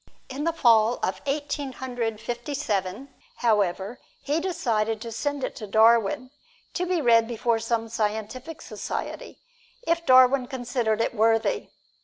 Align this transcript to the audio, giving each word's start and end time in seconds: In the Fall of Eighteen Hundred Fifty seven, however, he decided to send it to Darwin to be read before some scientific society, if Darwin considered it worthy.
In 0.29 0.45
the 0.45 0.51
Fall 0.51 0.95
of 1.03 1.21
Eighteen 1.27 1.73
Hundred 1.73 2.19
Fifty 2.19 2.55
seven, 2.55 3.13
however, 3.35 3.99
he 4.23 4.39
decided 4.39 4.99
to 5.01 5.11
send 5.11 5.43
it 5.43 5.55
to 5.57 5.67
Darwin 5.67 6.31
to 6.73 6.87
be 6.87 6.99
read 7.01 7.27
before 7.27 7.59
some 7.59 7.87
scientific 7.87 8.63
society, 8.63 9.37
if 9.83 10.03
Darwin 10.03 10.47
considered 10.47 11.01
it 11.01 11.13
worthy. 11.13 11.67